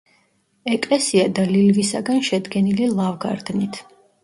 ეკლესია 0.75 1.25
და 1.41 1.45
ლილვისაგან 1.51 2.25
შედგენილი 2.31 2.91
ლავგარდნით. 3.03 3.83